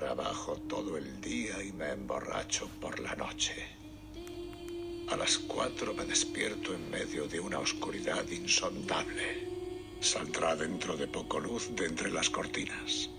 Trabajo 0.00 0.56
todo 0.66 0.96
el 0.96 1.20
día 1.20 1.62
y 1.62 1.72
me 1.72 1.90
emborracho 1.90 2.70
por 2.80 2.98
la 3.00 3.14
noche. 3.16 3.52
A 5.10 5.14
las 5.14 5.36
cuatro 5.36 5.92
me 5.92 6.06
despierto 6.06 6.72
en 6.72 6.90
medio 6.90 7.28
de 7.28 7.38
una 7.38 7.58
oscuridad 7.58 8.26
insondable. 8.30 9.46
Saldrá 10.00 10.56
dentro 10.56 10.96
de 10.96 11.06
poco 11.06 11.38
luz 11.38 11.68
de 11.76 11.84
entre 11.84 12.10
las 12.10 12.30
cortinas. 12.30 13.10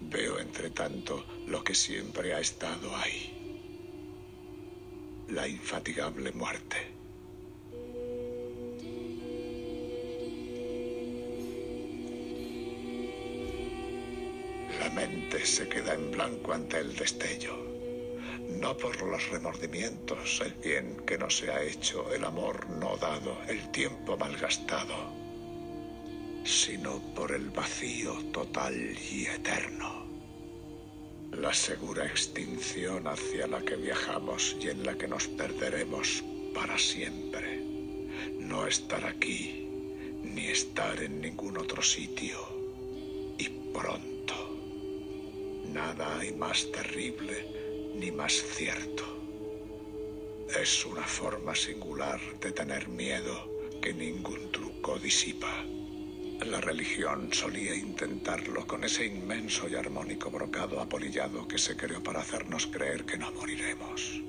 Veo, 0.00 0.38
entre 0.38 0.70
tanto, 0.70 1.26
lo 1.46 1.62
que 1.62 1.74
siempre 1.74 2.32
ha 2.32 2.40
estado 2.40 2.96
ahí. 2.96 3.68
La 5.28 5.46
infatigable 5.46 6.32
muerte. 6.32 6.91
Se 15.40 15.66
queda 15.66 15.94
en 15.94 16.10
blanco 16.10 16.52
ante 16.52 16.78
el 16.78 16.94
destello. 16.94 17.56
No 18.60 18.76
por 18.76 19.00
los 19.02 19.30
remordimientos, 19.30 20.42
el 20.44 20.52
bien 20.54 21.02
que 21.06 21.16
no 21.16 21.30
se 21.30 21.50
ha 21.50 21.62
hecho, 21.62 22.12
el 22.12 22.24
amor 22.24 22.68
no 22.68 22.96
dado, 22.98 23.38
el 23.48 23.70
tiempo 23.72 24.16
malgastado, 24.16 24.94
sino 26.44 27.00
por 27.14 27.32
el 27.32 27.48
vacío 27.50 28.14
total 28.32 28.74
y 29.10 29.24
eterno. 29.24 30.06
La 31.32 31.54
segura 31.54 32.04
extinción 32.04 33.06
hacia 33.08 33.46
la 33.46 33.62
que 33.62 33.76
viajamos 33.76 34.54
y 34.60 34.68
en 34.68 34.84
la 34.84 34.98
que 34.98 35.08
nos 35.08 35.28
perderemos 35.28 36.22
para 36.54 36.78
siempre. 36.78 37.64
No 38.38 38.66
estar 38.66 39.04
aquí, 39.06 39.66
ni 40.22 40.48
estar 40.48 41.02
en 41.02 41.22
ningún 41.22 41.56
otro 41.56 41.82
sitio. 41.82 42.38
Y 43.38 43.48
pronto. 43.72 44.11
Nada 45.72 46.18
hay 46.18 46.32
más 46.32 46.70
terrible 46.70 47.46
ni 47.94 48.10
más 48.10 48.32
cierto. 48.32 49.04
Es 50.60 50.84
una 50.84 51.04
forma 51.04 51.54
singular 51.54 52.20
de 52.40 52.52
tener 52.52 52.88
miedo 52.88 53.50
que 53.80 53.94
ningún 53.94 54.52
truco 54.52 54.98
disipa. 54.98 55.64
La 56.44 56.60
religión 56.60 57.32
solía 57.32 57.74
intentarlo 57.74 58.66
con 58.66 58.84
ese 58.84 59.06
inmenso 59.06 59.66
y 59.66 59.74
armónico 59.74 60.30
brocado 60.30 60.78
apolillado 60.78 61.48
que 61.48 61.56
se 61.56 61.74
creó 61.74 62.02
para 62.02 62.20
hacernos 62.20 62.66
creer 62.66 63.06
que 63.06 63.16
no 63.16 63.32
moriremos. 63.32 64.20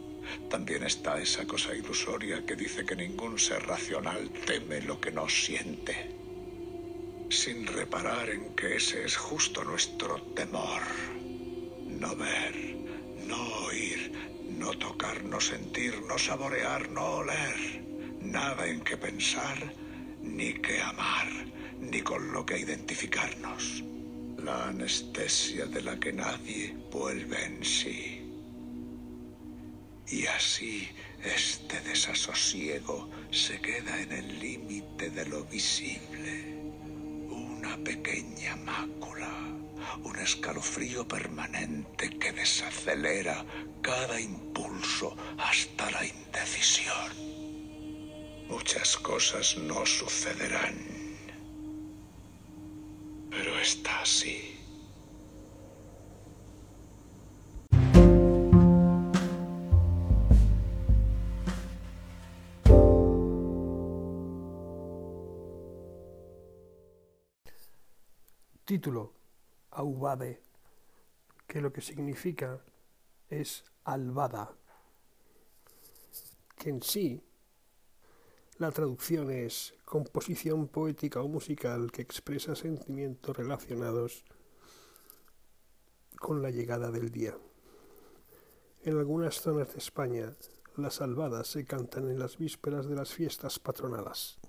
También 0.50 0.84
está 0.84 1.20
esa 1.20 1.46
cosa 1.46 1.76
ilusoria 1.76 2.46
que 2.46 2.56
dice 2.56 2.86
que 2.86 2.96
ningún 2.96 3.38
ser 3.38 3.64
racional 3.64 4.30
teme 4.46 4.82
lo 4.82 5.02
que 5.02 5.12
no 5.12 5.28
siente, 5.28 6.16
sin 7.30 7.68
reparar 7.68 8.30
en 8.30 8.56
que 8.56 8.78
ese 8.78 9.04
es 9.04 9.18
justo 9.18 9.64
nuestro 9.66 10.22
temor. 10.36 10.84
No 12.04 12.18
ver, 12.18 12.56
no 13.30 13.42
oír, 13.68 14.12
no 14.60 14.78
tocar, 14.78 15.24
no 15.24 15.40
sentir, 15.40 16.02
no 16.06 16.18
saborear, 16.18 16.90
no 16.90 17.06
oler. 17.20 17.60
Nada 18.20 18.68
en 18.68 18.82
que 18.82 18.98
pensar, 18.98 19.58
ni 20.22 20.54
que 20.56 20.82
amar, 20.82 21.30
ni 21.80 22.02
con 22.02 22.34
lo 22.34 22.46
que 22.46 22.60
identificarnos. 22.60 23.86
La 24.38 24.68
anestesia 24.68 25.66
de 25.66 25.82
la 25.82 25.98
que 25.98 26.12
nadie 26.12 26.76
vuelve 26.92 27.42
en 27.46 27.64
sí. 27.64 28.22
Y 30.10 30.26
así 30.26 30.90
este 31.24 31.80
desasosiego 31.80 33.10
se 33.32 33.62
queda 33.62 34.02
en 34.02 34.12
el 34.12 34.40
límite 34.42 35.10
de 35.10 35.26
lo 35.28 35.46
visible. 35.46 36.53
Pequeña 37.84 38.56
mácula, 38.56 39.30
un 40.04 40.16
escalofrío 40.20 41.08
permanente 41.08 42.10
que 42.18 42.32
desacelera 42.32 43.46
cada 43.82 44.20
impulso 44.20 45.16
hasta 45.38 45.92
la 45.92 46.06
indecisión. 46.06 47.12
Muchas 48.48 48.98
cosas 48.98 49.58
no 49.58 49.86
sucederán, 49.86 50.78
pero 53.30 53.60
está 53.60 54.02
así. 54.02 54.53
Título 68.66 69.12
Aubade, 69.72 70.42
que 71.46 71.60
lo 71.60 71.74
que 71.74 71.82
significa 71.82 72.64
es 73.30 73.66
albada, 73.84 74.56
que 76.56 76.70
en 76.70 76.82
sí 76.82 77.22
la 78.60 78.72
traducción 78.72 79.32
es 79.32 79.76
composición 79.84 80.70
poética 80.70 81.22
o 81.22 81.28
musical 81.28 81.92
que 81.92 82.04
expresa 82.04 82.56
sentimientos 82.56 83.36
relacionados 83.36 84.24
con 86.18 86.42
la 86.42 86.50
llegada 86.50 86.90
del 86.90 87.12
día. 87.12 87.38
En 88.84 88.98
algunas 88.98 89.42
zonas 89.42 89.74
de 89.74 89.80
España, 89.80 90.38
las 90.78 91.02
albadas 91.02 91.48
se 91.48 91.66
cantan 91.66 92.10
en 92.10 92.18
las 92.18 92.38
vísperas 92.38 92.88
de 92.88 92.96
las 92.96 93.12
fiestas 93.14 93.60
patronales. 93.60 94.40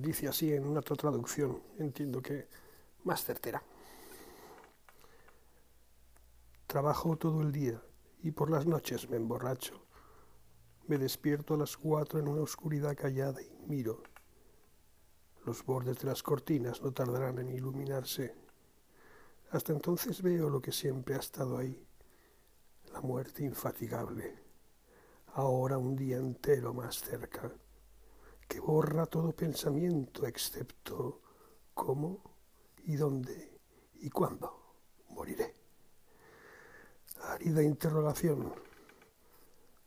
Dice 0.00 0.28
así 0.28 0.52
en 0.52 0.66
una 0.66 0.80
otra 0.80 0.96
traducción, 0.96 1.62
entiendo 1.78 2.22
que 2.22 2.48
más 3.04 3.22
certera. 3.22 3.62
Trabajo 6.66 7.16
todo 7.16 7.42
el 7.42 7.52
día 7.52 7.82
y 8.22 8.30
por 8.30 8.50
las 8.50 8.64
noches 8.64 9.10
me 9.10 9.18
emborracho. 9.18 9.84
Me 10.86 10.96
despierto 10.96 11.52
a 11.52 11.58
las 11.58 11.76
cuatro 11.76 12.18
en 12.18 12.28
una 12.28 12.40
oscuridad 12.40 12.96
callada 12.96 13.42
y 13.42 13.50
miro. 13.66 14.02
Los 15.44 15.64
bordes 15.64 15.98
de 15.98 16.06
las 16.06 16.22
cortinas 16.22 16.80
no 16.80 16.92
tardarán 16.92 17.38
en 17.38 17.50
iluminarse. 17.50 18.34
Hasta 19.50 19.72
entonces 19.72 20.22
veo 20.22 20.48
lo 20.48 20.62
que 20.62 20.72
siempre 20.72 21.14
ha 21.14 21.18
estado 21.18 21.58
ahí, 21.58 21.78
la 22.92 23.02
muerte 23.02 23.44
infatigable, 23.44 24.34
ahora 25.34 25.76
un 25.76 25.94
día 25.94 26.16
entero 26.16 26.72
más 26.72 27.00
cerca, 27.00 27.52
que 28.50 28.58
borra 28.58 29.06
todo 29.06 29.30
pensamiento 29.30 30.26
excepto 30.26 31.20
cómo 31.72 32.20
y 32.82 32.96
dónde 32.96 33.60
y 34.00 34.10
cuándo 34.10 34.48
moriré. 35.10 35.54
Árida 37.22 37.62
interrogación. 37.62 38.52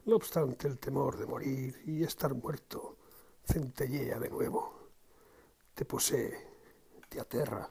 No 0.06 0.16
obstante, 0.16 0.70
el 0.70 0.80
temor 0.80 1.18
de 1.18 1.26
morir 1.26 1.82
y 1.86 2.04
estar 2.04 2.34
muerto 2.34 3.00
centellea 3.44 4.18
de 4.18 4.30
nuevo. 4.30 4.62
Te 5.74 5.84
posee, 5.84 6.32
te 7.10 7.20
aterra. 7.20 7.70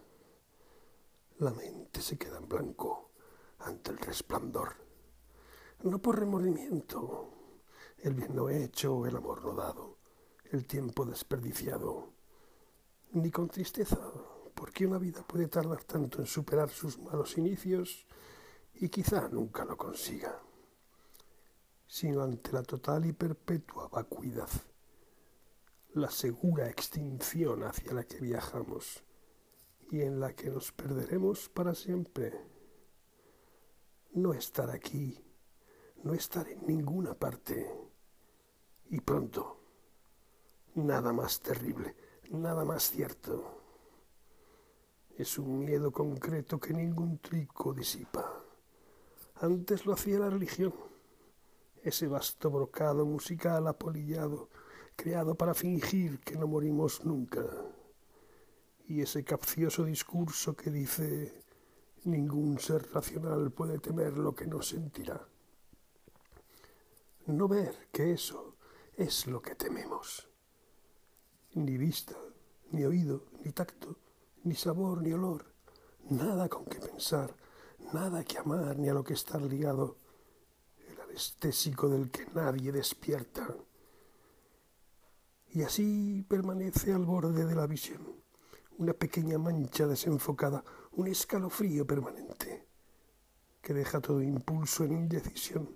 La 1.38 1.52
mente 1.52 2.02
se 2.02 2.18
queda 2.18 2.36
en 2.36 2.48
blanco 2.48 3.12
ante 3.60 3.92
el 3.92 3.96
resplandor. 3.96 4.74
No 5.84 5.98
por 6.02 6.18
remordimiento, 6.18 7.30
el 7.96 8.12
bien 8.12 8.36
no 8.36 8.50
hecho, 8.50 9.06
el 9.06 9.16
amor 9.16 9.42
no 9.42 9.54
dado, 9.54 10.01
el 10.52 10.66
tiempo 10.66 11.06
desperdiciado, 11.06 12.12
ni 13.12 13.30
con 13.30 13.48
tristeza, 13.48 13.98
porque 14.54 14.86
una 14.86 14.98
vida 14.98 15.26
puede 15.26 15.48
tardar 15.48 15.82
tanto 15.84 16.18
en 16.18 16.26
superar 16.26 16.68
sus 16.68 16.98
malos 16.98 17.38
inicios 17.38 18.06
y 18.74 18.90
quizá 18.90 19.28
nunca 19.28 19.64
lo 19.64 19.78
consiga, 19.78 20.38
sino 21.86 22.22
ante 22.22 22.52
la 22.52 22.62
total 22.62 23.06
y 23.06 23.12
perpetua 23.14 23.88
vacuidad, 23.88 24.50
la 25.94 26.10
segura 26.10 26.68
extinción 26.68 27.64
hacia 27.64 27.94
la 27.94 28.04
que 28.04 28.20
viajamos 28.20 29.04
y 29.90 30.02
en 30.02 30.20
la 30.20 30.34
que 30.34 30.50
nos 30.50 30.70
perderemos 30.70 31.48
para 31.48 31.74
siempre. 31.74 32.38
No 34.12 34.34
estar 34.34 34.70
aquí, 34.70 35.18
no 36.02 36.12
estar 36.12 36.46
en 36.46 36.66
ninguna 36.66 37.14
parte, 37.14 37.74
y 38.90 39.00
pronto, 39.00 39.61
nada 40.74 41.12
más 41.12 41.40
terrible, 41.40 41.94
nada 42.30 42.64
más 42.64 42.90
cierto. 42.90 43.58
Es 45.16 45.38
un 45.38 45.64
miedo 45.64 45.90
concreto 45.92 46.58
que 46.58 46.72
ningún 46.72 47.18
trico 47.18 47.74
disipa. 47.74 48.42
Antes 49.36 49.84
lo 49.86 49.92
hacía 49.92 50.18
la 50.18 50.30
religión, 50.30 50.72
ese 51.82 52.06
vasto 52.06 52.50
brocado 52.50 53.04
musical 53.04 53.66
apolillado, 53.66 54.48
creado 54.96 55.34
para 55.34 55.54
fingir 55.54 56.20
que 56.20 56.36
no 56.36 56.46
morimos 56.46 57.04
nunca, 57.04 57.44
y 58.86 59.00
ese 59.00 59.24
capcioso 59.24 59.84
discurso 59.84 60.54
que 60.54 60.70
dice 60.70 61.44
ningún 62.04 62.58
ser 62.58 62.90
racional 62.92 63.50
puede 63.52 63.78
temer 63.78 64.16
lo 64.16 64.34
que 64.34 64.46
no 64.46 64.62
sentirá. 64.62 65.26
No 67.26 67.46
ver 67.46 67.88
que 67.92 68.12
eso 68.12 68.56
es 68.96 69.26
lo 69.26 69.40
que 69.40 69.54
tememos. 69.54 70.31
Ni 71.54 71.76
vista, 71.76 72.16
ni 72.70 72.84
oído, 72.84 73.26
ni 73.44 73.52
tacto, 73.52 73.98
ni 74.44 74.54
sabor, 74.54 75.02
ni 75.02 75.12
olor, 75.12 75.44
nada 76.08 76.48
con 76.48 76.64
que 76.64 76.78
pensar, 76.78 77.36
nada 77.92 78.24
que 78.24 78.38
amar, 78.38 78.78
ni 78.78 78.88
a 78.88 78.94
lo 78.94 79.04
que 79.04 79.12
estar 79.12 79.42
ligado, 79.42 79.98
el 80.88 80.98
anestésico 81.00 81.90
del 81.90 82.10
que 82.10 82.24
nadie 82.34 82.72
despierta. 82.72 83.54
Y 85.50 85.62
así 85.62 86.24
permanece 86.26 86.94
al 86.94 87.04
borde 87.04 87.44
de 87.44 87.54
la 87.54 87.66
visión, 87.66 88.22
una 88.78 88.94
pequeña 88.94 89.38
mancha 89.38 89.86
desenfocada, 89.86 90.64
un 90.92 91.08
escalofrío 91.08 91.86
permanente, 91.86 92.66
que 93.60 93.74
deja 93.74 94.00
todo 94.00 94.22
impulso 94.22 94.84
en 94.84 94.92
indecisión. 94.92 95.68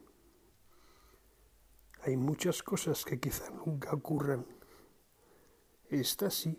Hay 2.02 2.16
muchas 2.16 2.62
cosas 2.62 3.04
que 3.04 3.20
quizá 3.20 3.50
nunca 3.50 3.92
ocurran. 3.92 4.55
Esta 5.88 6.30
sí, 6.30 6.58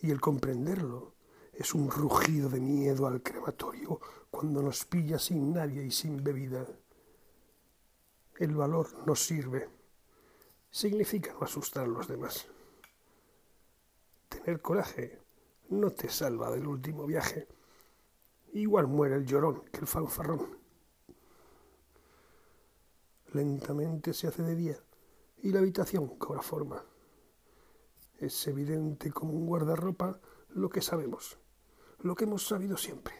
y 0.00 0.10
el 0.10 0.20
comprenderlo 0.20 1.12
es 1.52 1.74
un 1.74 1.90
rugido 1.90 2.48
de 2.48 2.60
miedo 2.60 3.06
al 3.06 3.22
crematorio 3.22 4.00
cuando 4.30 4.62
nos 4.62 4.86
pilla 4.86 5.18
sin 5.18 5.52
nadie 5.52 5.84
y 5.84 5.90
sin 5.90 6.24
bebida. 6.24 6.66
El 8.38 8.56
valor 8.56 9.06
nos 9.06 9.20
sirve. 9.20 9.68
Significa 10.70 11.34
no 11.34 11.42
asustar 11.42 11.84
a 11.84 11.88
los 11.88 12.08
demás. 12.08 12.48
Tener 14.30 14.62
coraje 14.62 15.20
no 15.68 15.90
te 15.90 16.08
salva 16.08 16.50
del 16.50 16.66
último 16.66 17.06
viaje. 17.06 17.46
Igual 18.54 18.86
muere 18.86 19.16
el 19.16 19.26
llorón 19.26 19.62
que 19.70 19.80
el 19.80 19.86
fanfarrón. 19.86 20.58
Lentamente 23.34 24.14
se 24.14 24.28
hace 24.28 24.42
de 24.42 24.56
día 24.56 24.76
y 25.42 25.50
la 25.50 25.58
habitación 25.58 26.16
cobra 26.16 26.40
forma. 26.40 26.82
Es 28.22 28.46
evidente 28.46 29.10
como 29.10 29.32
un 29.32 29.46
guardarropa 29.46 30.20
lo 30.50 30.70
que 30.70 30.80
sabemos, 30.80 31.40
lo 31.98 32.14
que 32.14 32.22
hemos 32.22 32.46
sabido 32.46 32.76
siempre. 32.76 33.14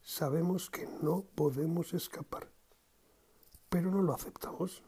Sabemos 0.00 0.70
que 0.70 0.86
no 1.02 1.26
podemos 1.34 1.92
escapar, 1.92 2.50
pero 3.68 3.90
no 3.90 4.00
lo 4.00 4.14
aceptamos. 4.14 4.82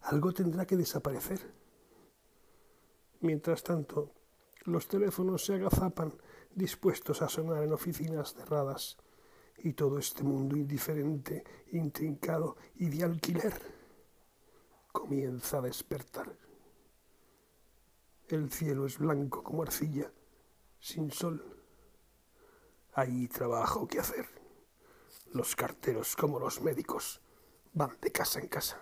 Algo 0.00 0.32
tendrá 0.32 0.64
que 0.64 0.78
desaparecer. 0.78 1.52
Mientras 3.20 3.62
tanto, 3.62 4.14
los 4.64 4.88
teléfonos 4.88 5.44
se 5.44 5.52
agazapan 5.52 6.14
dispuestos 6.54 7.20
a 7.20 7.28
sonar 7.28 7.62
en 7.62 7.74
oficinas 7.74 8.32
cerradas 8.32 8.96
y 9.58 9.74
todo 9.74 9.98
este 9.98 10.22
mundo 10.22 10.56
indiferente, 10.56 11.44
intrincado 11.72 12.56
y 12.74 12.88
de 12.88 13.04
alquiler 13.04 13.52
comienza 14.92 15.58
a 15.58 15.60
despertar. 15.60 16.41
El 18.32 18.50
cielo 18.50 18.86
es 18.86 18.96
blanco 18.96 19.42
como 19.42 19.62
arcilla, 19.62 20.10
sin 20.80 21.10
sol. 21.10 21.54
Hay 22.94 23.28
trabajo 23.28 23.86
que 23.86 24.00
hacer. 24.00 24.26
Los 25.34 25.54
carteros 25.54 26.16
como 26.16 26.38
los 26.38 26.62
médicos 26.62 27.20
van 27.74 27.98
de 28.00 28.10
casa 28.10 28.40
en 28.40 28.48
casa. 28.48 28.80